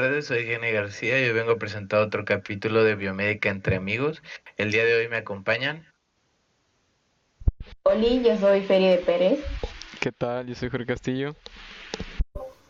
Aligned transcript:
tardes, 0.00 0.24
soy 0.24 0.46
Gene 0.46 0.72
García 0.72 1.20
y 1.20 1.28
hoy 1.28 1.34
vengo 1.34 1.52
a 1.52 1.58
presentar 1.58 2.00
otro 2.00 2.24
capítulo 2.24 2.82
de 2.82 2.94
Biomédica 2.94 3.50
entre 3.50 3.76
amigos. 3.76 4.22
El 4.56 4.72
día 4.72 4.86
de 4.86 4.94
hoy 4.94 5.08
me 5.08 5.18
acompañan. 5.18 5.86
Hola, 7.82 8.08
yo 8.24 8.38
soy 8.38 8.62
Feria 8.62 8.92
de 8.92 8.96
Pérez. 8.96 9.44
¿Qué 10.00 10.10
tal? 10.10 10.46
Yo 10.46 10.54
soy 10.54 10.70
Jorge 10.70 10.86
Castillo. 10.86 11.36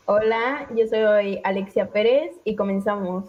Hola, 0.06 0.66
yo 0.74 0.84
soy 0.88 1.40
Alexia 1.44 1.90
Pérez 1.90 2.32
y 2.44 2.56
comenzamos. 2.56 3.26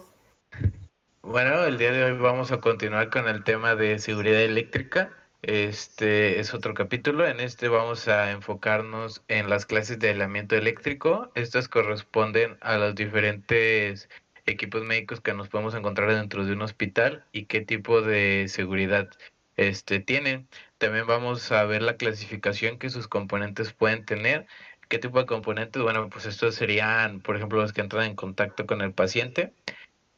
Bueno, 1.22 1.64
el 1.64 1.78
día 1.78 1.92
de 1.92 2.02
hoy 2.02 2.18
vamos 2.18 2.50
a 2.50 2.60
continuar 2.60 3.10
con 3.10 3.28
el 3.28 3.44
tema 3.44 3.76
de 3.76 4.00
seguridad 4.00 4.42
eléctrica. 4.42 5.12
Este 5.46 6.40
es 6.40 6.54
otro 6.54 6.72
capítulo. 6.72 7.26
En 7.26 7.38
este 7.38 7.68
vamos 7.68 8.08
a 8.08 8.30
enfocarnos 8.30 9.22
en 9.28 9.50
las 9.50 9.66
clases 9.66 9.98
de 9.98 10.08
aislamiento 10.08 10.56
eléctrico. 10.56 11.30
Estas 11.34 11.68
corresponden 11.68 12.56
a 12.62 12.78
los 12.78 12.94
diferentes 12.94 14.08
equipos 14.46 14.84
médicos 14.84 15.20
que 15.20 15.34
nos 15.34 15.50
podemos 15.50 15.74
encontrar 15.74 16.14
dentro 16.14 16.46
de 16.46 16.54
un 16.54 16.62
hospital 16.62 17.26
y 17.30 17.44
qué 17.44 17.60
tipo 17.60 18.00
de 18.00 18.46
seguridad 18.48 19.10
este 19.56 20.00
tienen. 20.00 20.48
También 20.78 21.06
vamos 21.06 21.52
a 21.52 21.62
ver 21.64 21.82
la 21.82 21.98
clasificación 21.98 22.78
que 22.78 22.88
sus 22.88 23.06
componentes 23.06 23.74
pueden 23.74 24.06
tener. 24.06 24.46
¿Qué 24.88 24.98
tipo 24.98 25.18
de 25.18 25.26
componentes? 25.26 25.82
Bueno, 25.82 26.08
pues 26.08 26.24
estos 26.24 26.54
serían, 26.54 27.20
por 27.20 27.36
ejemplo, 27.36 27.60
los 27.60 27.74
que 27.74 27.82
entran 27.82 28.06
en 28.06 28.16
contacto 28.16 28.64
con 28.66 28.80
el 28.80 28.94
paciente. 28.94 29.52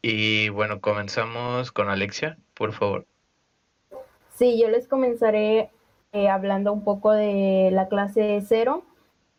Y 0.03 0.51
bueno, 0.51 0.81
comenzamos 0.81 1.73
con 1.73 1.89
Alexia, 1.89 2.39
por 2.55 2.73
favor. 2.73 3.07
Sí, 4.37 4.59
yo 4.59 4.69
les 4.69 4.87
comenzaré 4.87 5.71
eh, 6.13 6.29
hablando 6.29 6.71
un 6.71 6.85
poco 6.85 7.13
de 7.13 7.71
la 7.73 7.89
clase 7.89 8.43
cero. 8.47 8.83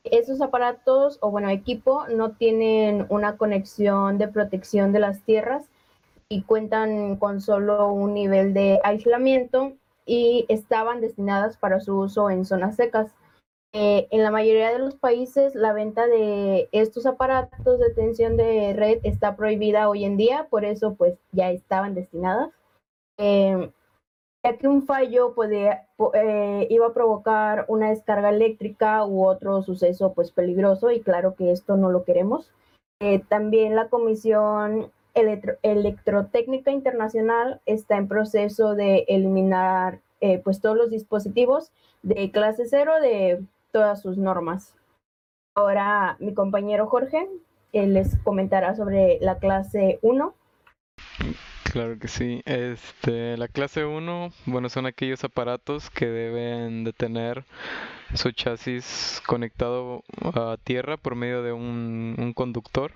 Esos 0.03 0.41
aparatos 0.41 1.19
o 1.21 1.29
bueno, 1.29 1.49
equipo 1.49 2.07
no 2.07 2.31
tienen 2.31 3.05
una 3.09 3.37
conexión 3.37 4.17
de 4.17 4.27
protección 4.27 4.93
de 4.93 4.99
las 4.99 5.21
tierras 5.21 5.65
y 6.29 6.41
cuentan 6.41 7.17
con 7.17 7.41
solo 7.41 7.91
un 7.91 8.15
nivel 8.15 8.55
de 8.55 8.79
aislamiento 8.83 9.73
y 10.07 10.45
estaban 10.49 10.99
destinadas 10.99 11.57
para 11.57 11.79
su 11.79 11.95
uso 11.99 12.31
en 12.31 12.43
zonas 12.43 12.75
secas. 12.75 13.13
Eh, 13.73 14.07
en 14.09 14.23
la 14.23 14.31
mayoría 14.31 14.71
de 14.71 14.79
los 14.79 14.95
países 14.95 15.53
la 15.53 15.73
venta 15.73 16.07
de 16.07 16.69
estos 16.71 17.05
aparatos 17.05 17.79
de 17.79 17.93
tensión 17.93 18.35
de 18.35 18.73
red 18.73 18.99
está 19.03 19.35
prohibida 19.35 19.89
hoy 19.89 20.05
en 20.05 20.17
día, 20.17 20.47
por 20.49 20.65
eso 20.65 20.95
pues 20.95 21.19
ya 21.33 21.51
estaban 21.51 21.93
destinadas. 21.93 22.49
Eh, 23.19 23.71
ya 24.43 24.57
que 24.57 24.67
un 24.67 24.85
fallo 24.85 25.33
podía, 25.33 25.87
eh, 26.13 26.67
iba 26.69 26.87
a 26.87 26.93
provocar 26.93 27.65
una 27.67 27.89
descarga 27.89 28.29
eléctrica 28.29 29.05
u 29.05 29.25
otro 29.25 29.61
suceso 29.61 30.13
pues 30.13 30.31
peligroso 30.31 30.91
y 30.91 31.01
claro 31.01 31.35
que 31.35 31.51
esto 31.51 31.77
no 31.77 31.89
lo 31.89 32.03
queremos. 32.03 32.51
Eh, 32.99 33.19
también 33.27 33.75
la 33.75 33.89
Comisión 33.89 34.91
Electrotécnica 35.13 36.71
Internacional 36.71 37.61
está 37.65 37.97
en 37.97 38.07
proceso 38.07 38.75
de 38.75 39.05
eliminar 39.07 39.99
eh, 40.21 40.39
pues 40.43 40.61
todos 40.61 40.77
los 40.77 40.89
dispositivos 40.89 41.71
de 42.03 42.31
clase 42.31 42.65
cero 42.67 42.93
de 43.01 43.43
todas 43.71 44.01
sus 44.01 44.17
normas. 44.17 44.75
Ahora 45.55 46.17
mi 46.19 46.33
compañero 46.33 46.87
Jorge 46.87 47.27
les 47.73 48.17
comentará 48.19 48.75
sobre 48.75 49.19
la 49.21 49.37
clase 49.37 49.99
1. 50.01 50.33
Claro 51.71 51.99
que 51.99 52.07
sí. 52.07 52.41
Este, 52.45 53.35
la 53.37 53.47
clase 53.47 53.85
1, 53.85 54.31
bueno, 54.45 54.69
son 54.69 54.85
aquellos 54.85 55.23
aparatos 55.23 55.89
que 55.89 56.05
deben 56.07 56.83
de 56.83 56.93
tener 56.93 57.45
su 58.13 58.31
chasis 58.31 59.21
conectado 59.25 60.03
a 60.21 60.57
tierra 60.63 60.97
por 60.97 61.15
medio 61.15 61.43
de 61.43 61.51
un, 61.51 62.33
conductor 62.35 62.93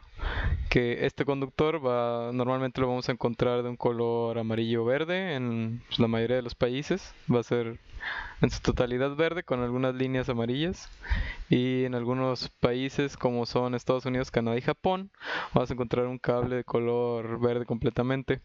que 0.70 1.06
este 1.06 1.26
conductor 1.26 1.86
va 1.86 2.32
normalmente 2.32 2.80
lo 2.80 2.88
vamos 2.88 3.10
a 3.10 3.12
encontrar 3.12 3.64
de 3.64 3.70
un 3.70 3.76
color 3.76 4.38
amarillo 4.38 4.86
verde 4.86 5.36
en 5.36 5.82
la 5.98 6.08
mayoría 6.08 6.36
de 6.36 6.42
los 6.44 6.56
países. 6.56 7.14
Va 7.34 7.40
a 7.40 7.44
ser 7.44 7.80
en 8.42 8.50
su 8.50 8.62
totalidad 8.62 9.16
verde 9.16 9.44
con 9.44 9.62
algunas 9.62 9.96
líneas 9.96 10.30
amarillas. 10.30 10.90
Y 11.50 11.86
en 11.86 11.96
algunos 11.96 12.50
países 12.60 13.18
como 13.18 13.46
son 13.46 13.76
Estados 13.76 14.06
Unidos, 14.06 14.32
Canadá 14.32 14.58
y 14.58 14.62
Japón 14.62 15.12
vas 15.54 15.70
a 15.70 15.74
encontrar 15.74 16.06
un 16.06 16.20
cable 16.20 16.58
de 16.58 16.64
color 16.64 17.40
verde 17.40 17.66
completamente. 17.66 18.42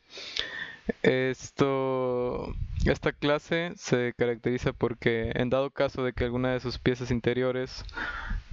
Esto, 1.02 2.54
esta 2.92 3.12
clase 3.12 3.72
se 3.76 4.14
caracteriza 4.16 4.72
porque 4.72 5.32
en 5.34 5.50
dado 5.50 5.70
caso 5.70 6.04
de 6.04 6.12
que 6.12 6.24
alguna 6.24 6.52
de 6.52 6.60
sus 6.60 6.78
piezas 6.78 7.10
interiores 7.10 7.84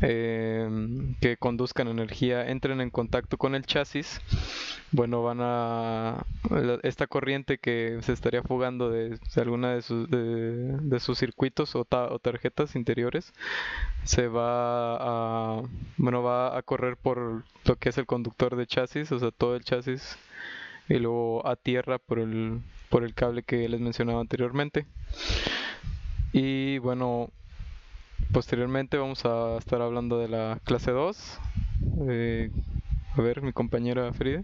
eh, 0.01 0.67
que 1.21 1.37
conduzcan 1.37 1.87
energía 1.87 2.49
entren 2.49 2.81
en 2.81 2.89
contacto 2.89 3.37
con 3.37 3.55
el 3.55 3.65
chasis, 3.65 4.21
bueno, 4.91 5.23
van 5.23 5.39
a 5.41 6.25
esta 6.83 7.07
corriente 7.07 7.57
que 7.57 7.99
se 8.01 8.13
estaría 8.13 8.43
fugando 8.43 8.89
de, 8.89 9.17
alguna 9.35 9.75
de 9.75 9.81
sus, 9.81 10.09
de, 10.09 10.99
sus 10.99 11.17
circuitos 11.17 11.75
o, 11.75 11.85
tarjetas 11.85 12.75
interiores 12.75 13.33
se 14.03 14.27
va 14.27 14.97
a 14.99 15.61
bueno 15.97 16.23
va 16.23 16.57
a 16.57 16.61
correr 16.61 16.97
por 16.97 17.43
lo 17.65 17.75
que 17.77 17.89
es 17.89 17.97
el 17.97 18.05
conductor 18.05 18.55
de 18.55 18.67
chasis, 18.67 19.11
o 19.11 19.19
sea 19.19 19.31
todo 19.31 19.55
el 19.55 19.63
chasis 19.63 20.17
y 20.89 20.95
luego 20.95 21.47
a 21.47 21.55
tierra 21.55 21.97
por 21.97 22.19
el, 22.19 22.61
por 22.93 23.03
el 23.03 23.15
cable 23.15 23.41
que 23.41 23.67
les 23.67 23.81
mencionaba 23.81 24.21
anteriormente. 24.21 24.85
Y 26.31 26.77
bueno, 26.77 27.31
posteriormente 28.31 28.99
vamos 28.99 29.25
a 29.25 29.57
estar 29.57 29.81
hablando 29.81 30.19
de 30.19 30.27
la 30.27 30.59
clase 30.63 30.91
2. 30.91 31.39
Eh, 32.07 32.51
a 33.17 33.21
ver, 33.23 33.41
mi 33.41 33.51
compañera 33.51 34.13
Frida. 34.13 34.43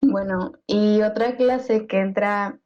Bueno, 0.00 0.52
y 0.66 1.02
otra 1.02 1.36
clase 1.36 1.86
que 1.86 2.00
entra 2.00 2.58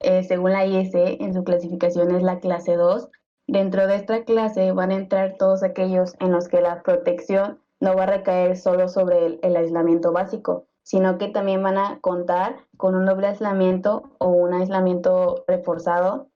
eh, 0.00 0.22
según 0.22 0.52
la 0.52 0.66
IS 0.66 0.90
en 0.94 1.32
su 1.32 1.42
clasificación 1.42 2.14
es 2.14 2.22
la 2.22 2.40
clase 2.40 2.76
2. 2.76 3.08
Dentro 3.46 3.86
de 3.86 3.96
esta 3.96 4.26
clase 4.26 4.72
van 4.72 4.90
a 4.90 4.96
entrar 4.96 5.36
todos 5.38 5.62
aquellos 5.62 6.16
en 6.20 6.32
los 6.32 6.48
que 6.48 6.60
la 6.60 6.82
protección 6.82 7.62
no 7.80 7.96
va 7.96 8.02
a 8.02 8.18
recaer 8.18 8.58
solo 8.58 8.88
sobre 8.90 9.38
el 9.40 9.56
aislamiento 9.56 10.12
básico, 10.12 10.66
sino 10.86 11.18
que 11.18 11.26
también 11.26 11.64
van 11.64 11.78
a 11.78 11.98
contar 12.00 12.58
con 12.76 12.94
un 12.94 13.06
doble 13.06 13.26
aislamiento 13.26 14.12
o 14.18 14.28
un 14.28 14.54
aislamiento 14.54 15.44
reforzado, 15.48 16.28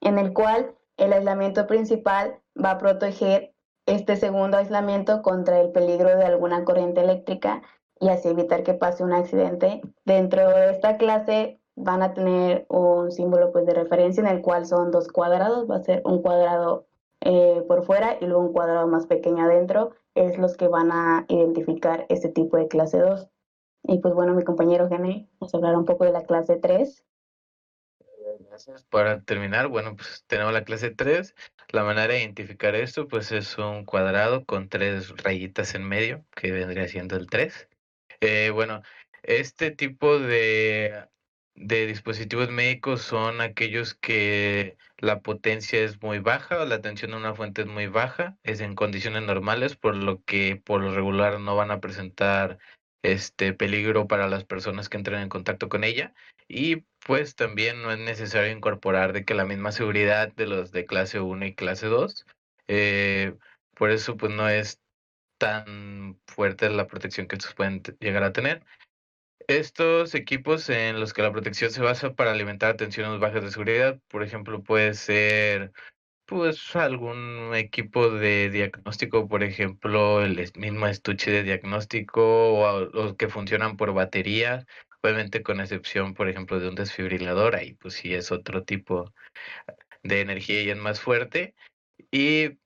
en 0.00 0.18
el 0.18 0.32
cual 0.32 0.74
el 0.96 1.12
aislamiento 1.12 1.66
principal 1.66 2.40
va 2.56 2.70
a 2.70 2.78
proteger 2.78 3.52
este 3.84 4.16
segundo 4.16 4.56
aislamiento 4.56 5.20
contra 5.20 5.60
el 5.60 5.72
peligro 5.72 6.16
de 6.16 6.24
alguna 6.24 6.64
corriente 6.64 7.02
eléctrica 7.02 7.60
y 8.00 8.08
así 8.08 8.28
evitar 8.28 8.62
que 8.62 8.72
pase 8.72 9.04
un 9.04 9.12
accidente. 9.12 9.82
Dentro 10.06 10.48
de 10.48 10.70
esta 10.70 10.96
clase 10.96 11.60
van 11.76 12.02
a 12.02 12.14
tener 12.14 12.64
un 12.70 13.12
símbolo 13.12 13.52
pues, 13.52 13.66
de 13.66 13.74
referencia 13.74 14.22
en 14.22 14.26
el 14.26 14.40
cual 14.40 14.64
son 14.64 14.90
dos 14.90 15.08
cuadrados, 15.08 15.70
va 15.70 15.76
a 15.76 15.84
ser 15.84 16.00
un 16.06 16.22
cuadrado 16.22 16.86
eh, 17.20 17.62
por 17.68 17.84
fuera 17.84 18.16
y 18.22 18.24
luego 18.24 18.40
un 18.40 18.54
cuadrado 18.54 18.88
más 18.88 19.04
pequeño 19.04 19.44
adentro, 19.44 19.90
es 20.14 20.38
los 20.38 20.56
que 20.56 20.68
van 20.68 20.90
a 20.92 21.26
identificar 21.28 22.06
este 22.08 22.30
tipo 22.30 22.56
de 22.56 22.68
clase 22.68 22.98
2. 22.98 23.28
Y 23.84 23.98
pues 23.98 24.14
bueno, 24.14 24.34
mi 24.34 24.44
compañero 24.44 24.88
Gene 24.88 25.28
nos 25.40 25.54
hablará 25.54 25.78
un 25.78 25.84
poco 25.84 26.04
de 26.04 26.12
la 26.12 26.24
clase 26.24 26.56
3. 26.56 27.04
Gracias. 28.48 28.84
Para 28.84 29.22
terminar, 29.22 29.68
bueno, 29.68 29.96
pues 29.96 30.24
tenemos 30.26 30.52
la 30.52 30.64
clase 30.64 30.90
3. 30.90 31.34
La 31.70 31.84
manera 31.84 32.12
de 32.12 32.20
identificar 32.20 32.74
esto, 32.74 33.08
pues 33.08 33.32
es 33.32 33.58
un 33.58 33.84
cuadrado 33.84 34.44
con 34.44 34.68
tres 34.68 35.10
rayitas 35.22 35.74
en 35.74 35.84
medio, 35.84 36.24
que 36.34 36.52
vendría 36.52 36.86
siendo 36.86 37.16
el 37.16 37.28
3. 37.28 37.68
Eh, 38.20 38.50
bueno, 38.50 38.82
este 39.22 39.70
tipo 39.70 40.18
de, 40.18 41.08
de 41.54 41.86
dispositivos 41.86 42.50
médicos 42.50 43.02
son 43.02 43.40
aquellos 43.40 43.94
que 43.94 44.76
la 44.98 45.20
potencia 45.20 45.80
es 45.80 46.00
muy 46.00 46.18
baja 46.20 46.64
la 46.64 46.80
tensión 46.80 47.10
de 47.10 47.16
una 47.16 47.34
fuente 47.34 47.62
es 47.62 47.68
muy 47.68 47.86
baja, 47.88 48.36
es 48.42 48.60
en 48.60 48.74
condiciones 48.74 49.22
normales, 49.22 49.76
por 49.76 49.96
lo 49.96 50.22
que 50.22 50.56
por 50.56 50.80
lo 50.80 50.94
regular 50.94 51.40
no 51.40 51.56
van 51.56 51.70
a 51.70 51.80
presentar 51.80 52.58
este 53.02 53.52
peligro 53.52 54.06
para 54.06 54.28
las 54.28 54.44
personas 54.44 54.88
que 54.88 54.96
entren 54.96 55.20
en 55.20 55.28
contacto 55.28 55.68
con 55.68 55.84
ella 55.84 56.14
y 56.48 56.84
pues 57.04 57.34
también 57.34 57.82
no 57.82 57.92
es 57.92 57.98
necesario 57.98 58.52
incorporar 58.52 59.12
de 59.12 59.24
que 59.24 59.34
la 59.34 59.44
misma 59.44 59.72
seguridad 59.72 60.32
de 60.32 60.46
los 60.46 60.72
de 60.72 60.86
clase 60.86 61.20
1 61.20 61.46
y 61.46 61.54
clase 61.54 61.86
2 61.88 62.26
eh, 62.68 63.34
por 63.74 63.90
eso 63.90 64.16
pues 64.16 64.32
no 64.32 64.48
es 64.48 64.80
tan 65.38 66.20
fuerte 66.26 66.70
la 66.70 66.86
protección 66.86 67.26
que 67.26 67.34
estos 67.36 67.54
pueden 67.54 67.82
llegar 67.98 68.22
a 68.22 68.32
tener. 68.32 68.62
Estos 69.48 70.14
equipos 70.14 70.70
en 70.70 71.00
los 71.00 71.12
que 71.12 71.22
la 71.22 71.32
protección 71.32 71.72
se 71.72 71.82
basa 71.82 72.14
para 72.14 72.30
alimentar 72.30 72.76
tensiones 72.76 73.18
bajas 73.18 73.42
de 73.42 73.50
seguridad 73.50 73.98
por 74.08 74.22
ejemplo 74.22 74.62
puede 74.62 74.94
ser 74.94 75.72
pues 76.26 76.74
algún 76.76 77.52
equipo 77.54 78.10
de 78.10 78.50
diagnóstico, 78.50 79.28
por 79.28 79.42
ejemplo, 79.42 80.22
el 80.24 80.50
mismo 80.56 80.86
estuche 80.86 81.30
de 81.30 81.42
diagnóstico 81.42 82.54
o 82.54 82.80
los 82.86 83.16
que 83.16 83.28
funcionan 83.28 83.76
por 83.76 83.92
batería, 83.94 84.66
obviamente 85.02 85.42
con 85.42 85.60
excepción, 85.60 86.14
por 86.14 86.28
ejemplo, 86.28 86.60
de 86.60 86.68
un 86.68 86.74
desfibrilador, 86.74 87.56
ahí 87.56 87.74
pues 87.74 87.94
sí 87.94 88.14
es 88.14 88.32
otro 88.32 88.64
tipo 88.64 89.12
de 90.02 90.20
energía 90.20 90.62
y 90.62 90.70
es 90.70 90.76
más 90.76 91.00
fuerte. 91.00 91.54
Y 92.10 92.58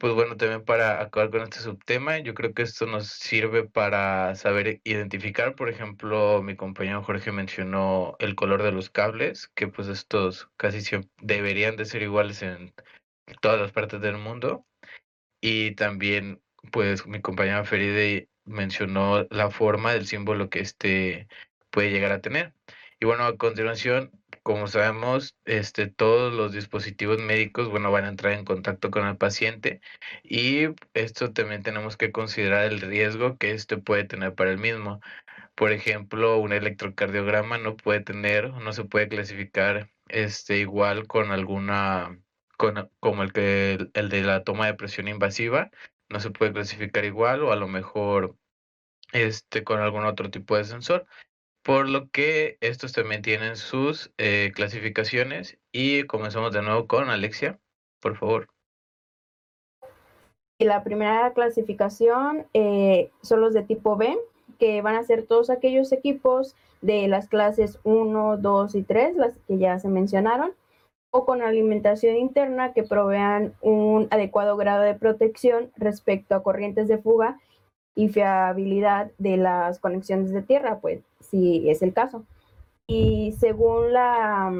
pues 0.00 0.14
bueno, 0.14 0.36
también 0.36 0.64
para 0.64 1.02
acabar 1.02 1.30
con 1.30 1.42
este 1.42 1.58
subtema, 1.60 2.18
yo 2.20 2.32
creo 2.34 2.54
que 2.54 2.62
esto 2.62 2.86
nos 2.86 3.08
sirve 3.08 3.68
para 3.68 4.34
saber 4.34 4.80
identificar, 4.84 5.54
por 5.54 5.68
ejemplo, 5.68 6.42
mi 6.42 6.56
compañero 6.56 7.02
Jorge 7.02 7.32
mencionó 7.32 8.16
el 8.18 8.34
color 8.34 8.62
de 8.62 8.72
los 8.72 8.88
cables, 8.88 9.48
que 9.54 9.68
pues 9.68 9.88
estos 9.88 10.48
casi 10.56 10.80
siempre 10.80 11.10
deberían 11.20 11.76
de 11.76 11.84
ser 11.84 12.02
iguales 12.02 12.42
en 12.42 12.72
todas 13.40 13.60
las 13.60 13.72
partes 13.72 14.00
del 14.00 14.18
mundo. 14.18 14.66
Y 15.40 15.72
también, 15.76 16.42
pues 16.72 17.06
mi 17.06 17.20
compañera 17.20 17.64
Feride 17.64 18.28
mencionó 18.44 19.26
la 19.30 19.50
forma 19.50 19.92
del 19.92 20.06
símbolo 20.06 20.50
que 20.50 20.60
este 20.60 21.28
puede 21.70 21.90
llegar 21.90 22.12
a 22.12 22.20
tener. 22.20 22.54
Y 23.00 23.06
bueno, 23.06 23.24
a 23.24 23.36
continuación 23.36 24.10
como 24.42 24.66
sabemos, 24.68 25.36
este, 25.44 25.86
todos 25.88 26.32
los 26.32 26.52
dispositivos 26.52 27.18
médicos, 27.20 27.68
bueno, 27.68 27.90
van 27.92 28.04
a 28.04 28.08
entrar 28.08 28.32
en 28.32 28.44
contacto 28.44 28.90
con 28.90 29.06
el 29.06 29.16
paciente 29.16 29.80
y 30.22 30.68
esto 30.94 31.32
también 31.32 31.62
tenemos 31.62 31.96
que 31.96 32.12
considerar 32.12 32.64
el 32.64 32.80
riesgo 32.80 33.36
que 33.36 33.52
este 33.52 33.76
puede 33.76 34.04
tener 34.04 34.34
para 34.34 34.50
el 34.50 34.58
mismo. 34.58 35.00
Por 35.54 35.72
ejemplo, 35.72 36.38
un 36.38 36.52
electrocardiograma 36.52 37.58
no 37.58 37.76
puede 37.76 38.00
tener, 38.00 38.50
no 38.54 38.72
se 38.72 38.84
puede 38.84 39.08
clasificar 39.08 39.90
este, 40.08 40.58
igual 40.58 41.06
con 41.06 41.32
alguna, 41.32 42.18
con, 42.60 42.90
como 43.00 43.22
el, 43.22 43.32
que, 43.32 43.88
el 43.94 44.10
de 44.10 44.22
la 44.22 44.44
toma 44.44 44.66
de 44.66 44.74
presión 44.74 45.08
invasiva, 45.08 45.70
no 46.10 46.20
se 46.20 46.30
puede 46.30 46.52
clasificar 46.52 47.06
igual 47.06 47.42
o 47.42 47.52
a 47.52 47.56
lo 47.56 47.68
mejor 47.68 48.36
este, 49.14 49.64
con 49.64 49.80
algún 49.80 50.04
otro 50.04 50.30
tipo 50.30 50.58
de 50.58 50.64
sensor 50.64 51.06
por 51.62 51.88
lo 51.88 52.10
que 52.10 52.58
estos 52.60 52.92
también 52.92 53.22
tienen 53.22 53.56
sus 53.56 54.12
eh, 54.18 54.52
clasificaciones 54.54 55.58
y 55.72 56.04
comenzamos 56.04 56.52
de 56.52 56.62
nuevo 56.62 56.86
con 56.86 57.08
Alexia, 57.08 57.58
por 58.00 58.16
favor. 58.16 58.48
La 60.58 60.84
primera 60.84 61.32
clasificación 61.32 62.46
eh, 62.52 63.10
son 63.22 63.40
los 63.40 63.54
de 63.54 63.62
tipo 63.62 63.96
B, 63.96 64.18
que 64.58 64.82
van 64.82 64.96
a 64.96 65.04
ser 65.04 65.26
todos 65.26 65.48
aquellos 65.48 65.92
equipos 65.92 66.54
de 66.82 67.08
las 67.08 67.28
clases 67.28 67.78
1, 67.84 68.38
2 68.38 68.74
y 68.74 68.82
3, 68.82 69.16
las 69.16 69.38
que 69.46 69.58
ya 69.58 69.78
se 69.78 69.88
mencionaron, 69.88 70.52
o 71.10 71.24
con 71.24 71.42
alimentación 71.42 72.16
interna 72.16 72.72
que 72.72 72.82
provean 72.82 73.54
un 73.60 74.06
adecuado 74.10 74.56
grado 74.56 74.82
de 74.82 74.94
protección 74.94 75.70
respecto 75.76 76.34
a 76.34 76.42
corrientes 76.42 76.88
de 76.88 76.98
fuga 76.98 77.40
y 77.94 78.08
fiabilidad 78.08 79.10
de 79.18 79.36
las 79.36 79.78
conexiones 79.80 80.32
de 80.32 80.42
tierra, 80.42 80.78
pues 80.80 81.02
si 81.20 81.68
es 81.68 81.82
el 81.82 81.92
caso. 81.92 82.24
Y 82.86 83.32
según 83.38 83.92
la 83.92 84.52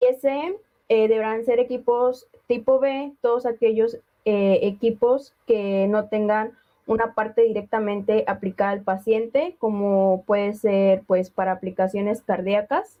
ISE, 0.00 0.50
mm, 0.50 0.54
eh, 0.88 1.08
deberán 1.08 1.44
ser 1.44 1.60
equipos 1.60 2.26
tipo 2.46 2.78
B, 2.78 3.12
todos 3.20 3.46
aquellos 3.46 3.98
eh, 4.24 4.60
equipos 4.62 5.34
que 5.46 5.86
no 5.88 6.08
tengan 6.08 6.52
una 6.86 7.14
parte 7.14 7.42
directamente 7.42 8.24
aplicada 8.26 8.72
al 8.72 8.82
paciente, 8.82 9.56
como 9.58 10.24
puede 10.26 10.52
ser 10.54 11.02
pues 11.06 11.30
para 11.30 11.52
aplicaciones 11.52 12.22
cardíacas. 12.22 12.98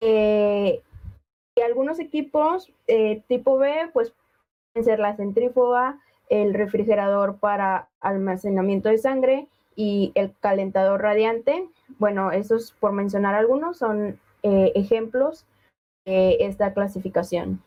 Eh, 0.00 0.82
y 1.54 1.60
algunos 1.60 1.98
equipos 1.98 2.72
tipo 3.26 3.58
B, 3.58 3.90
pues 3.92 4.12
pueden 4.72 4.84
ser 4.84 4.98
la 4.98 5.16
centrífuga, 5.16 6.00
el 6.28 6.54
refrigerador 6.54 7.36
para 7.38 7.88
almacenamiento 8.00 8.88
de 8.88 8.98
sangre 8.98 9.48
y 9.76 10.12
el 10.14 10.34
calentador 10.40 11.02
radiante. 11.02 11.68
Bueno, 11.98 12.32
esos 12.32 12.72
por 12.72 12.92
mencionar 12.92 13.34
algunos 13.34 13.78
son 13.78 14.18
eh, 14.42 14.72
ejemplos 14.74 15.46
de 16.06 16.38
esta 16.40 16.72
clasificación. 16.72 17.62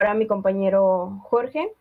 Ahora 0.00 0.14
mi 0.14 0.26
compañero 0.26 1.18
Jorge 1.24 1.72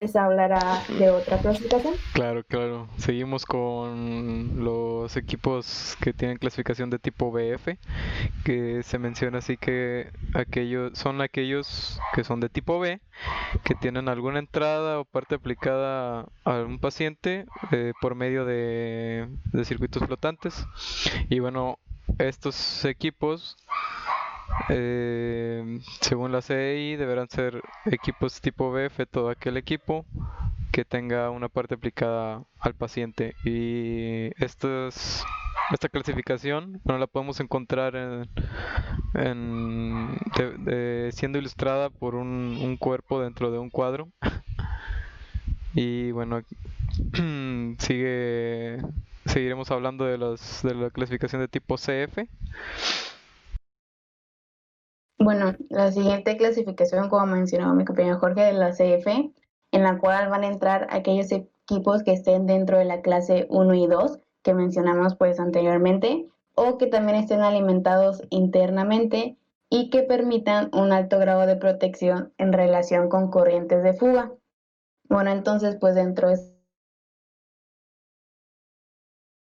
les 0.00 0.14
hablará 0.14 0.84
de 0.96 1.10
otra 1.10 1.38
clasificación. 1.38 1.94
Claro, 2.12 2.44
claro. 2.44 2.88
Seguimos 2.98 3.44
con 3.44 4.64
los 4.64 5.16
equipos 5.16 5.96
que 6.00 6.12
tienen 6.12 6.38
clasificación 6.38 6.88
de 6.88 7.00
tipo 7.00 7.32
BF, 7.32 7.76
que 8.44 8.82
se 8.84 8.98
menciona 8.98 9.38
así 9.38 9.56
que 9.56 10.12
aquellos 10.34 10.96
son 10.96 11.20
aquellos 11.20 11.98
que 12.14 12.22
son 12.22 12.38
de 12.38 12.48
tipo 12.48 12.78
B, 12.78 13.00
que 13.64 13.74
tienen 13.74 14.08
alguna 14.08 14.38
entrada 14.38 15.00
o 15.00 15.04
parte 15.04 15.34
aplicada 15.34 16.28
a 16.44 16.52
un 16.62 16.78
paciente 16.78 17.46
eh, 17.72 17.92
por 18.00 18.14
medio 18.14 18.44
de, 18.44 19.28
de 19.52 19.64
circuitos 19.64 20.04
flotantes. 20.04 20.64
Y 21.28 21.40
bueno, 21.40 21.78
estos 22.18 22.84
equipos 22.84 23.56
eh, 24.68 25.80
según 26.00 26.32
la 26.32 26.42
CEI, 26.42 26.96
deberán 26.96 27.28
ser 27.28 27.62
equipos 27.86 28.40
tipo 28.40 28.70
BF, 28.72 29.06
todo 29.10 29.30
aquel 29.30 29.56
equipo 29.56 30.04
que 30.72 30.84
tenga 30.84 31.30
una 31.30 31.48
parte 31.48 31.74
aplicada 31.74 32.44
al 32.58 32.74
paciente. 32.74 33.34
Y 33.44 34.30
estos, 34.42 35.24
esta 35.72 35.88
clasificación 35.88 36.80
no 36.84 36.98
la 36.98 37.06
podemos 37.06 37.40
encontrar 37.40 37.96
en, 39.14 40.18
siendo 41.12 41.38
ilustrada 41.38 41.90
por 41.90 42.14
un, 42.14 42.58
un, 42.62 42.76
cuerpo 42.76 43.20
dentro 43.20 43.50
de 43.50 43.58
un 43.58 43.70
cuadro. 43.70 44.08
y 45.74 46.10
bueno, 46.12 46.42
sigue 47.78 48.78
seguiremos 49.28 49.70
hablando 49.70 50.04
de, 50.04 50.18
los, 50.18 50.62
de 50.62 50.74
la 50.74 50.90
clasificación 50.90 51.40
de 51.40 51.48
tipo 51.48 51.76
CF. 51.76 52.18
Bueno, 55.20 55.56
la 55.68 55.90
siguiente 55.90 56.36
clasificación, 56.36 57.08
como 57.08 57.26
mencionó 57.26 57.74
mi 57.74 57.84
compañero 57.84 58.20
Jorge, 58.20 58.40
de 58.42 58.52
la 58.52 58.70
CF, 58.70 59.32
en 59.72 59.82
la 59.82 59.98
cual 59.98 60.28
van 60.30 60.44
a 60.44 60.48
entrar 60.48 60.86
aquellos 60.90 61.32
equipos 61.32 62.04
que 62.04 62.12
estén 62.12 62.46
dentro 62.46 62.78
de 62.78 62.84
la 62.84 63.02
clase 63.02 63.46
1 63.50 63.74
y 63.74 63.86
2 63.88 64.20
que 64.42 64.54
mencionamos 64.54 65.16
pues 65.16 65.40
anteriormente 65.40 66.28
o 66.54 66.78
que 66.78 66.86
también 66.86 67.18
estén 67.18 67.40
alimentados 67.40 68.22
internamente 68.30 69.36
y 69.68 69.90
que 69.90 70.02
permitan 70.02 70.70
un 70.72 70.92
alto 70.92 71.18
grado 71.18 71.46
de 71.46 71.56
protección 71.56 72.32
en 72.38 72.52
relación 72.52 73.08
con 73.08 73.30
corrientes 73.30 73.82
de 73.82 73.94
fuga. 73.94 74.32
Bueno, 75.08 75.30
entonces 75.30 75.76
pues 75.80 75.94
dentro 75.94 76.28
de 76.28 76.34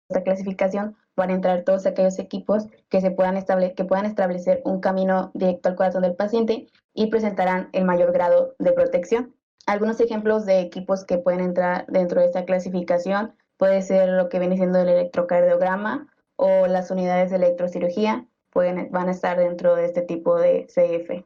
esta 0.08 0.22
clasificación 0.24 0.96
van 1.16 1.30
a 1.30 1.34
entrar 1.34 1.64
todos 1.64 1.86
aquellos 1.86 2.18
equipos 2.18 2.66
que, 2.88 3.00
se 3.00 3.10
puedan, 3.10 3.42
que 3.74 3.84
puedan 3.84 4.06
establecer 4.06 4.60
un 4.64 4.80
camino 4.80 5.30
directo 5.34 5.68
al 5.68 5.76
corazón 5.76 6.02
del 6.02 6.14
paciente 6.14 6.66
y 6.94 7.08
presentarán 7.08 7.70
el 7.72 7.84
mayor 7.84 8.12
grado 8.12 8.54
de 8.58 8.72
protección. 8.72 9.34
Algunos 9.66 9.98
ejemplos 10.00 10.46
de 10.46 10.60
equipos 10.60 11.04
que 11.04 11.18
pueden 11.18 11.40
entrar 11.40 11.86
dentro 11.88 12.20
de 12.20 12.26
esta 12.26 12.44
clasificación 12.44 13.34
puede 13.56 13.82
ser 13.82 14.10
lo 14.10 14.28
que 14.28 14.38
viene 14.38 14.56
siendo 14.56 14.78
el 14.80 14.88
electrocardiograma 14.88 16.06
o 16.36 16.66
las 16.66 16.90
unidades 16.90 17.30
de 17.30 17.36
electrocirugía 17.36 18.26
pueden, 18.50 18.90
van 18.90 19.08
a 19.08 19.12
estar 19.12 19.38
dentro 19.38 19.74
de 19.74 19.86
este 19.86 20.02
tipo 20.02 20.38
de 20.38 20.66
CF. 20.66 21.24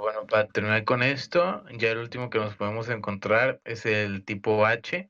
Bueno, 0.00 0.26
para 0.26 0.48
terminar 0.48 0.84
con 0.84 1.02
esto, 1.02 1.62
ya 1.78 1.90
el 1.90 1.98
último 1.98 2.28
que 2.28 2.38
nos 2.38 2.56
podemos 2.56 2.88
encontrar 2.88 3.60
es 3.64 3.86
el 3.86 4.24
tipo 4.24 4.66
H, 4.66 5.08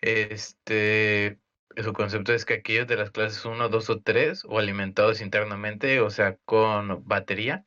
este, 0.00 1.38
su 1.76 1.92
concepto 1.92 2.32
es 2.32 2.44
que 2.44 2.54
aquellos 2.54 2.86
de 2.86 2.96
las 2.96 3.10
clases 3.10 3.44
1, 3.44 3.68
2 3.68 3.90
o 3.90 4.00
3 4.00 4.44
o 4.46 4.58
alimentados 4.58 5.20
internamente, 5.20 6.00
o 6.00 6.10
sea, 6.10 6.36
con 6.44 7.06
batería, 7.06 7.64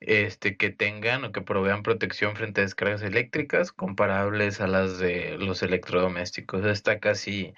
este, 0.00 0.56
que 0.56 0.70
tengan 0.70 1.24
o 1.24 1.32
que 1.32 1.42
provean 1.42 1.82
protección 1.82 2.36
frente 2.36 2.60
a 2.60 2.64
descargas 2.64 3.02
eléctricas 3.02 3.72
comparables 3.72 4.60
a 4.60 4.66
las 4.66 4.98
de 4.98 5.36
los 5.38 5.62
electrodomésticos. 5.62 6.64
Esta 6.64 7.00
casi 7.00 7.54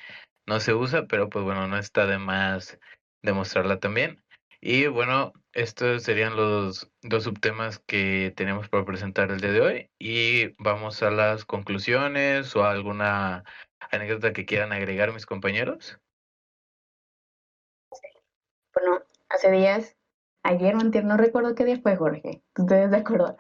no 0.47 0.61
se 0.61 0.75
usa, 0.75 1.07
pero 1.07 1.29
pues 1.31 1.45
bueno, 1.45 1.69
no 1.69 1.79
está 1.79 2.07
de 2.07 2.19
más 2.19 2.79
demostrarla 3.23 3.79
también. 3.81 4.23
Y 4.61 4.87
bueno, 4.87 5.33
estos 5.53 6.05
serían 6.05 6.37
los 6.37 6.91
dos 7.03 7.25
subtemas 7.25 7.81
que 7.81 8.33
tenemos 8.37 8.69
para 8.69 8.85
presentar 8.85 9.31
el 9.31 9.41
día 9.41 9.53
de 9.53 9.61
hoy 9.61 9.91
y 9.99 10.55
vamos 10.63 11.03
a 11.03 11.11
las 11.11 11.45
conclusiones 11.45 12.55
o 12.55 12.65
a 12.65 12.71
alguna 12.71 13.45
anécdota 13.91 14.33
que 14.33 14.47
quieran 14.47 14.73
agregar 14.73 15.13
mis 15.13 15.27
compañeros? 15.27 15.99
Bueno, 18.75 19.03
hace 19.29 19.51
días, 19.51 19.97
ayer 20.43 20.75
o 20.75 20.79
no 20.79 21.17
recuerdo 21.17 21.55
qué 21.55 21.65
día 21.65 21.81
fue, 21.81 21.97
Jorge, 21.97 22.43
ustedes 22.57 22.91
de 22.91 22.97
acuerdo, 22.97 23.37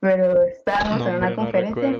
pero 0.00 0.42
estábamos 0.42 1.06
en 1.06 1.14
una 1.16 1.34
conferencia, 1.34 1.98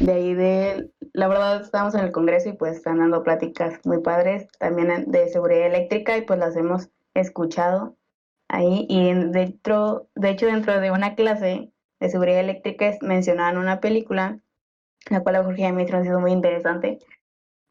de 0.00 0.12
ahí 0.12 0.34
de, 0.34 0.90
la 1.12 1.28
verdad 1.28 1.62
estábamos 1.62 1.94
en 1.94 2.00
el 2.00 2.12
congreso 2.12 2.48
y 2.48 2.54
pues 2.54 2.76
están 2.76 2.98
dando 2.98 3.22
pláticas 3.22 3.78
muy 3.84 4.00
padres, 4.00 4.48
también 4.58 5.10
de 5.10 5.28
seguridad 5.28 5.66
eléctrica 5.66 6.16
y 6.16 6.22
pues 6.22 6.40
las 6.40 6.56
hemos 6.56 6.88
escuchado 7.14 7.96
ahí 8.48 8.86
y 8.88 9.14
dentro, 9.14 10.08
de 10.16 10.30
hecho 10.30 10.46
dentro 10.46 10.80
de 10.80 10.90
una 10.90 11.14
clase 11.14 11.70
de 12.00 12.10
seguridad 12.10 12.40
eléctrica 12.40 12.90
mencionaban 13.00 13.58
una 13.58 13.80
película 13.80 14.40
la 15.10 15.22
cual 15.22 15.34
la 15.34 15.44
Jorge 15.44 15.72
me 15.72 15.82
ha 15.82 16.02
sido 16.02 16.20
muy 16.20 16.32
interesante, 16.32 16.98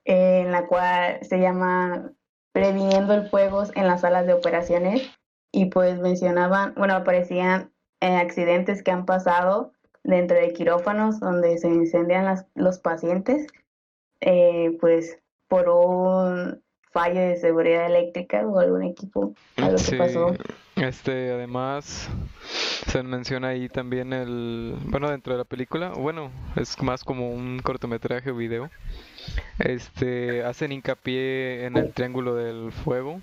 en 0.06 0.52
la 0.52 0.68
cual 0.68 1.20
se 1.24 1.40
llama 1.40 2.12
Previniendo 2.54 3.14
el 3.14 3.30
fuego 3.30 3.64
en 3.76 3.88
las 3.88 4.02
salas 4.02 4.28
de 4.28 4.34
operaciones 4.34 5.10
y 5.52 5.66
pues 5.66 6.00
mencionaban, 6.00 6.74
bueno, 6.76 6.96
aparecían 6.96 7.72
eh, 8.02 8.16
accidentes 8.16 8.84
que 8.84 8.92
han 8.92 9.06
pasado 9.06 9.72
dentro 10.04 10.38
de 10.38 10.54
quirófanos 10.54 11.20
donde 11.20 11.58
se 11.58 11.70
incendian 11.70 12.26
las, 12.26 12.46
los 12.56 12.80
pacientes, 12.80 13.48
eh, 14.20 14.78
pues 14.82 15.20
por 15.48 15.70
un 15.70 16.64
fallo 16.92 17.20
de 17.20 17.38
seguridad 17.38 17.86
eléctrica 17.88 18.46
o 18.46 18.60
algún 18.60 18.84
equipo, 18.84 19.34
algo 19.58 19.78
Sí, 19.78 19.92
que 19.92 19.98
pasó. 19.98 20.36
este, 20.76 21.32
además 21.32 22.10
se 22.88 23.04
menciona 23.04 23.50
ahí 23.50 23.70
también 23.70 24.12
el, 24.14 24.76
bueno, 24.86 25.10
dentro 25.10 25.34
de 25.34 25.40
la 25.40 25.46
película, 25.46 25.90
bueno, 25.90 26.32
es 26.56 26.82
más 26.82 27.04
como 27.04 27.32
un 27.32 27.60
cortometraje 27.60 28.32
o 28.32 28.36
video, 28.36 28.70
este, 29.60 30.44
hacen 30.44 30.72
hincapié 30.72 31.66
en 31.66 31.78
el 31.78 31.94
triángulo 31.94 32.36
del 32.36 32.72
fuego 32.72 33.22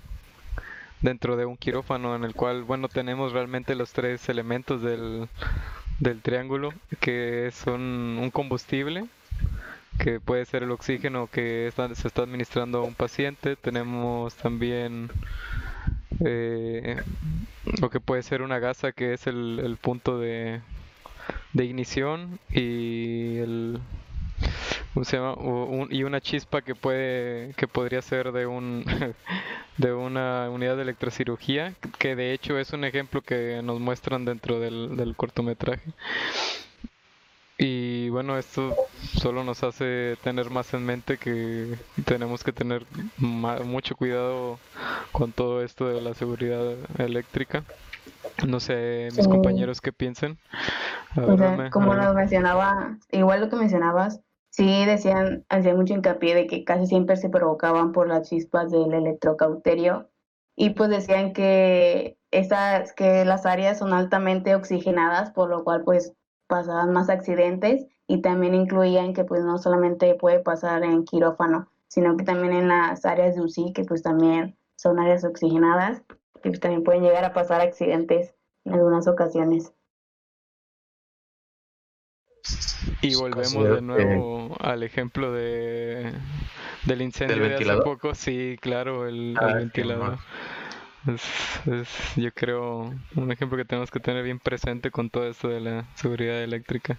dentro 1.01 1.35
de 1.37 1.45
un 1.45 1.57
quirófano 1.57 2.15
en 2.15 2.23
el 2.23 2.33
cual, 2.35 2.63
bueno, 2.63 2.89
tenemos 2.89 3.31
realmente 3.31 3.75
los 3.75 3.93
tres 3.93 4.27
elementos 4.29 4.81
del, 4.81 5.27
del 5.99 6.21
triángulo, 6.21 6.73
que 6.99 7.51
son 7.53 7.81
un 7.81 8.29
combustible, 8.31 9.05
que 9.99 10.19
puede 10.19 10.45
ser 10.45 10.63
el 10.63 10.71
oxígeno 10.71 11.27
que 11.27 11.67
está- 11.67 11.93
se 11.93 12.07
está 12.07 12.23
administrando 12.23 12.79
a 12.79 12.83
un 12.83 12.95
paciente, 12.95 13.55
tenemos 13.55 14.33
también 14.35 15.09
eh, 16.25 17.01
lo 17.81 17.89
que 17.89 17.99
puede 17.99 18.23
ser 18.23 18.41
una 18.41 18.59
gasa 18.59 18.91
que 18.91 19.13
es 19.13 19.27
el, 19.27 19.77
punto 19.81 20.19
de, 20.19 20.61
de 21.53 21.65
ignición 21.65 22.39
y 22.51 23.37
el 23.37 23.79
¿cómo 24.93 25.05
se 25.05 25.19
y 25.91 26.03
una 26.03 26.19
chispa 26.21 26.61
que 26.61 26.75
puede 26.75 27.53
que 27.55 27.67
podría 27.67 28.01
ser 28.01 28.31
de 28.31 28.47
un 28.47 28.83
de 29.77 29.93
una 29.93 30.49
unidad 30.49 30.75
de 30.77 30.81
electrocirugía 30.83 31.73
que 31.99 32.15
de 32.15 32.33
hecho 32.33 32.57
es 32.57 32.73
un 32.73 32.83
ejemplo 32.85 33.21
que 33.21 33.61
nos 33.63 33.79
muestran 33.79 34.25
dentro 34.25 34.59
del 34.59 35.13
cortometraje 35.15 35.91
y 37.59 38.09
bueno 38.09 38.37
esto 38.37 38.73
solo 39.17 39.43
nos 39.43 39.63
hace 39.63 40.17
tener 40.23 40.49
más 40.49 40.73
en 40.73 40.85
mente 40.85 41.17
que 41.17 41.75
tenemos 42.05 42.43
que 42.43 42.53
tener 42.53 42.85
mucho 43.17 43.95
cuidado 43.95 44.57
con 45.11 45.33
todo 45.33 45.61
esto 45.61 45.87
de 45.89 46.01
la 46.01 46.13
seguridad 46.13 46.63
eléctrica. 46.97 47.63
No 48.47 48.59
sé, 48.59 49.09
mis 49.15 49.25
Sí. 49.25 49.29
compañeros 49.29 49.81
qué 49.81 49.91
piensen. 49.91 50.37
A 51.15 51.21
O 51.21 51.37
sea, 51.37 51.51
dame 51.51 51.69
como 51.69 51.93
nos 51.93 52.15
mencionaba, 52.15 52.97
igual 53.11 53.41
lo 53.41 53.49
que 53.49 53.57
mencionabas, 53.57 54.21
sí 54.49 54.85
decían, 54.85 55.45
hacían 55.49 55.75
mucho 55.75 55.93
hincapié 55.93 56.35
de 56.35 56.47
que 56.47 56.63
casi 56.63 56.87
siempre 56.87 57.17
se 57.17 57.29
provocaban 57.29 57.91
por 57.91 58.07
las 58.07 58.29
chispas 58.29 58.71
del 58.71 58.93
electrocauterio 58.93 60.09
y 60.55 60.71
pues 60.71 60.89
decían 60.89 61.33
que 61.33 62.17
esas, 62.31 62.93
que 62.93 63.25
las 63.25 63.45
áreas 63.45 63.79
son 63.79 63.93
altamente 63.93 64.55
oxigenadas, 64.55 65.31
por 65.31 65.49
lo 65.49 65.63
cual 65.63 65.83
pues 65.83 66.13
pasaban 66.49 66.91
más 66.91 67.09
accidentes 67.09 67.87
y 68.07 68.21
también 68.21 68.55
incluían 68.55 69.13
que 69.13 69.23
pues 69.23 69.43
no 69.45 69.57
solamente 69.59 70.15
puede 70.15 70.41
pasar 70.41 70.83
en 70.83 71.05
quirófano, 71.05 71.69
sino 71.87 72.17
que 72.17 72.25
también 72.25 72.53
en 72.53 72.67
las 72.67 73.05
áreas 73.05 73.35
de 73.35 73.41
UCI, 73.43 73.73
que 73.73 73.85
pues 73.85 74.03
también 74.03 74.57
son 74.75 74.99
áreas 74.99 75.23
oxigenadas, 75.23 76.03
que 76.43 76.49
pues, 76.49 76.59
también 76.59 76.83
pueden 76.83 77.03
llegar 77.03 77.23
a 77.25 77.33
pasar 77.33 77.61
accidentes 77.61 78.35
en 78.65 78.73
algunas 78.73 79.07
ocasiones. 79.07 79.73
Y 83.01 83.15
volvemos 83.15 83.69
de 83.69 83.81
nuevo 83.81 84.55
al 84.59 84.83
ejemplo 84.83 85.31
de 85.31 86.13
del 86.85 87.01
incendio 87.01 87.43
de 87.43 87.55
hace 87.55 87.77
poco. 87.77 88.15
Sí, 88.15 88.57
claro, 88.61 89.07
el, 89.07 89.37
el 89.41 89.41
Ah, 89.41 89.55
ventilador. 89.55 90.17
Es, 91.07 91.67
es, 91.67 92.15
yo 92.15 92.31
creo, 92.33 92.93
un 93.15 93.31
ejemplo 93.31 93.57
que 93.57 93.65
tenemos 93.65 93.89
que 93.89 93.99
tener 93.99 94.23
bien 94.23 94.39
presente 94.39 94.91
con 94.91 95.09
todo 95.09 95.27
esto 95.27 95.47
de 95.47 95.61
la 95.61 95.85
seguridad 95.95 96.43
eléctrica. 96.43 96.97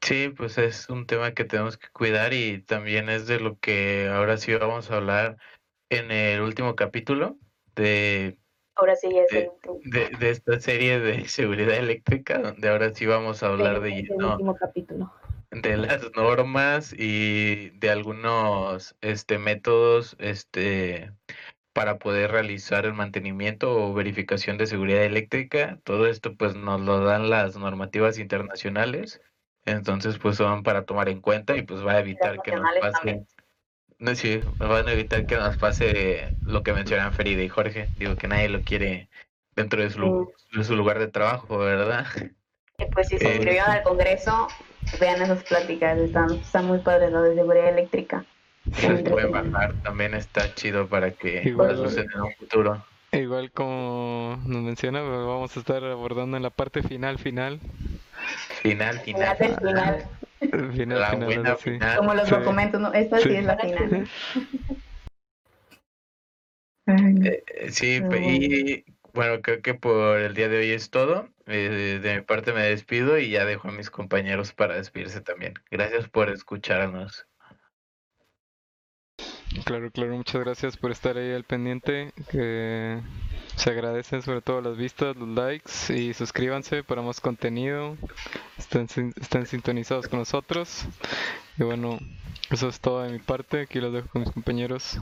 Sí, 0.00 0.28
pues 0.36 0.58
es 0.58 0.88
un 0.88 1.06
tema 1.06 1.32
que 1.32 1.44
tenemos 1.44 1.76
que 1.76 1.88
cuidar 1.88 2.32
y 2.34 2.60
también 2.62 3.08
es 3.08 3.26
de 3.26 3.40
lo 3.40 3.58
que 3.58 4.08
ahora 4.12 4.36
sí 4.36 4.52
vamos 4.54 4.90
a 4.90 4.96
hablar 4.96 5.38
en 5.90 6.10
el 6.10 6.40
último 6.40 6.74
capítulo 6.74 7.36
de, 7.76 8.36
Ahora 8.74 8.96
sí 8.96 9.08
ya 9.12 9.22
es 9.22 9.30
de, 9.30 9.40
el 9.42 9.48
último. 9.50 9.80
de, 9.84 10.10
de 10.18 10.30
esta 10.30 10.58
serie 10.58 10.98
de 10.98 11.24
seguridad 11.28 11.76
eléctrica, 11.76 12.38
donde 12.38 12.68
ahora 12.68 12.92
sí 12.92 13.06
vamos 13.06 13.42
a 13.42 13.46
hablar 13.46 13.80
de 13.80 14.00
Es 14.00 14.10
el 14.10 14.24
último 14.24 14.56
capítulo. 14.56 15.12
de 15.50 15.76
las 15.76 16.10
normas 16.16 16.92
y 16.96 17.70
de 17.70 17.90
algunos 17.90 18.96
este 19.02 19.38
métodos 19.38 20.16
este 20.18 21.12
para 21.72 21.98
poder 21.98 22.30
realizar 22.32 22.86
el 22.86 22.94
mantenimiento 22.94 23.72
o 23.76 23.94
verificación 23.94 24.58
de 24.58 24.66
seguridad 24.66 25.04
eléctrica. 25.04 25.80
Todo 25.84 26.06
esto 26.06 26.36
pues 26.36 26.54
nos 26.56 26.80
lo 26.80 27.00
dan 27.04 27.30
las 27.30 27.56
normativas 27.56 28.18
internacionales. 28.18 29.20
Entonces 29.64 30.18
pues 30.18 30.36
son 30.36 30.62
para 30.62 30.84
tomar 30.84 31.08
en 31.08 31.20
cuenta 31.20 31.56
y 31.56 31.62
pues 31.62 31.84
va 31.86 31.92
a 31.92 32.00
evitar 32.00 32.42
que 32.42 32.52
nos 32.52 32.70
pase 32.78 32.98
también. 32.98 33.26
no 33.98 34.14
sí, 34.14 34.42
van 34.58 34.88
a 34.88 34.92
evitar 34.92 35.26
que 35.26 35.36
nos 35.36 35.56
pase 35.56 36.36
lo 36.42 36.62
que 36.62 36.72
mencionan 36.72 37.12
Ferida 37.12 37.42
y 37.42 37.48
Jorge. 37.48 37.92
Digo 37.96 38.16
que 38.16 38.28
nadie 38.28 38.48
lo 38.48 38.62
quiere 38.64 39.10
dentro 39.56 39.82
de 39.82 39.90
su, 39.90 40.00
lu- 40.00 40.34
de 40.52 40.64
su 40.64 40.76
lugar 40.76 40.98
de 40.98 41.08
trabajo, 41.08 41.58
¿verdad? 41.58 42.06
Pues 42.92 43.08
si 43.08 43.18
se 43.18 43.28
Eh, 43.28 43.36
inscribieron 43.36 43.70
al 43.70 43.82
Congreso, 43.82 44.48
vean 45.00 45.22
esas 45.22 45.44
pláticas, 45.44 45.98
están, 45.98 46.40
están 46.40 46.66
muy 46.66 46.80
padres 46.80 47.10
las 47.12 47.24
de 47.24 47.34
seguridad 47.34 47.68
eléctrica. 47.68 48.26
Se 48.74 49.02
pueden 49.04 49.32
bajar, 49.32 49.74
también 49.82 50.14
está 50.14 50.52
chido 50.54 50.88
para 50.88 51.10
que 51.12 51.42
Igual. 51.44 51.68
las 51.70 51.78
usen 51.92 52.06
en 52.14 52.20
un 52.22 52.32
futuro. 52.34 52.84
Igual 53.12 53.50
como 53.52 54.38
nos 54.46 54.62
menciona, 54.62 55.00
pues, 55.00 55.10
vamos 55.12 55.56
a 55.56 55.60
estar 55.60 55.84
abordando 55.84 56.36
en 56.36 56.42
la 56.42 56.50
parte 56.50 56.82
final, 56.82 57.18
final. 57.18 57.60
Final, 58.62 59.00
Final 59.00 59.36
final. 59.36 59.38
del 59.38 59.56
final, 59.56 60.72
Final, 60.72 60.98
La 61.00 61.10
final, 61.10 61.24
buena 61.26 61.50
ahora 61.50 61.56
sí. 61.56 61.70
final. 61.70 61.96
como 61.98 62.14
los 62.14 62.28
Sí. 62.28 62.34
documentos, 62.34 62.80
¿no? 62.80 62.92
Esta 62.94 63.18
sí, 63.18 63.28
Sí. 63.28 63.36
es 63.36 63.44
la 63.44 63.56
final. 63.58 64.08
Eh, 66.86 67.42
eh, 67.46 67.70
sí, 67.70 68.00
pe- 68.00 68.06
bueno. 68.06 68.26
y 68.26 68.84
bueno, 69.12 69.42
creo 69.42 69.62
que 69.62 69.74
por 69.74 70.18
el 70.18 70.34
día 70.34 70.48
de 70.48 70.58
hoy 70.58 70.70
es 70.70 70.90
todo. 70.90 71.28
Eh, 71.46 71.98
de 72.02 72.14
mi 72.16 72.20
parte 72.22 72.52
me 72.52 72.62
despido 72.62 73.18
y 73.18 73.30
ya 73.30 73.44
dejo 73.44 73.68
a 73.68 73.72
mis 73.72 73.90
compañeros 73.90 74.52
para 74.52 74.74
despedirse 74.76 75.20
también. 75.20 75.54
Gracias 75.70 76.08
por 76.08 76.30
escucharnos. 76.30 77.26
Claro, 79.64 79.90
claro, 79.90 80.16
muchas 80.16 80.42
gracias 80.42 80.76
por 80.76 80.90
estar 80.90 81.16
ahí 81.16 81.32
al 81.32 81.44
pendiente. 81.44 82.12
Que 82.30 83.00
se 83.56 83.70
agradecen 83.70 84.22
sobre 84.22 84.40
todo 84.40 84.60
las 84.60 84.76
vistas, 84.76 85.16
los 85.16 85.28
likes 85.28 85.94
y 85.94 86.14
suscríbanse 86.14 86.82
para 86.82 87.02
más 87.02 87.20
contenido. 87.20 87.96
Estén, 88.58 88.86
estén 89.20 89.46
sintonizados 89.46 90.08
con 90.08 90.20
nosotros. 90.20 90.86
Y 91.58 91.64
bueno, 91.64 91.98
eso 92.50 92.68
es 92.68 92.80
todo 92.80 93.02
de 93.02 93.12
mi 93.12 93.18
parte. 93.18 93.62
Aquí 93.62 93.80
los 93.80 93.92
dejo 93.92 94.08
con 94.08 94.22
mis 94.22 94.30
compañeros. 94.30 95.00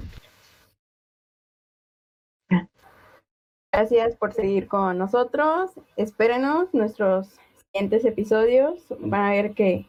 Gracias 3.72 4.16
por 4.16 4.32
seguir 4.32 4.66
con 4.66 4.98
nosotros. 4.98 5.70
Espérenos 5.96 6.74
nuestros 6.74 7.28
siguientes 7.72 8.04
episodios. 8.04 8.84
Van 8.98 9.22
a 9.22 9.30
ver 9.30 9.52
que 9.52 9.86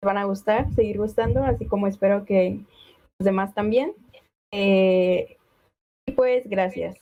van 0.00 0.16
a 0.16 0.24
gustar, 0.24 0.70
seguir 0.74 0.96
gustando, 0.96 1.44
así 1.44 1.66
como 1.66 1.86
espero 1.86 2.24
que 2.24 2.60
demás 3.24 3.54
también. 3.54 3.94
Eh, 4.52 5.36
y 6.06 6.12
pues 6.12 6.48
gracias. 6.48 6.96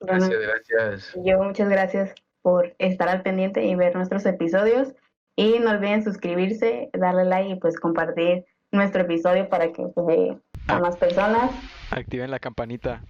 Bueno, 0.00 0.26
Gracias, 0.28 0.40
gracias. 0.40 1.16
yo 1.24 1.42
muchas 1.42 1.68
gracias 1.68 2.14
por 2.42 2.74
estar 2.78 3.08
al 3.08 3.22
pendiente 3.22 3.64
y 3.64 3.74
ver 3.74 3.94
nuestros 3.94 4.24
episodios. 4.26 4.94
Y 5.36 5.58
no 5.58 5.70
olviden 5.70 6.02
suscribirse, 6.02 6.90
darle 6.92 7.24
like 7.24 7.50
y 7.50 7.54
pues 7.56 7.78
compartir 7.78 8.44
nuestro 8.72 9.02
episodio 9.02 9.48
para 9.48 9.72
que 9.72 9.86
pues, 9.86 10.06
llegue 10.06 10.38
a 10.68 10.78
más 10.78 10.96
personas. 10.96 11.50
Activen 11.90 12.30
la 12.30 12.38
campanita. 12.38 13.02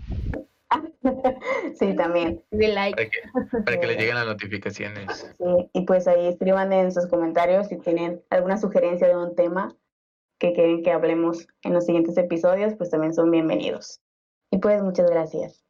sí, 1.78 1.94
también. 1.96 2.42
De 2.50 2.68
like. 2.68 2.96
Para 2.96 3.10
que, 3.10 3.62
para 3.64 3.80
que 3.80 3.86
les 3.86 3.98
lleguen 3.98 4.14
las 4.16 4.26
notificaciones. 4.26 5.32
Sí, 5.38 5.70
y 5.72 5.84
pues 5.86 6.06
ahí 6.06 6.26
escriban 6.28 6.72
en 6.72 6.92
sus 6.92 7.06
comentarios 7.06 7.68
si 7.68 7.78
tienen 7.78 8.22
alguna 8.30 8.56
sugerencia 8.56 9.08
de 9.08 9.16
un 9.16 9.34
tema 9.34 9.74
que 10.40 10.54
quieren 10.54 10.82
que 10.82 10.90
hablemos 10.90 11.46
en 11.62 11.74
los 11.74 11.84
siguientes 11.84 12.16
episodios, 12.16 12.74
pues 12.74 12.90
también 12.90 13.14
son 13.14 13.30
bienvenidos. 13.30 14.00
Y 14.50 14.58
pues 14.58 14.82
muchas 14.82 15.08
gracias. 15.08 15.69